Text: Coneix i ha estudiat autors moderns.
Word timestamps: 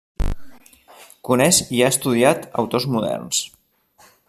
Coneix 1.29 1.59
i 1.79 1.83
ha 1.85 1.91
estudiat 1.97 2.49
autors 2.63 2.89
moderns. 2.97 3.45